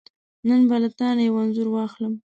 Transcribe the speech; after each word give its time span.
نن 0.47 0.61
به 0.69 0.75
له 0.83 0.89
تانه 0.97 1.21
یو 1.27 1.35
انځور 1.43 1.67
واخلم. 1.71 2.13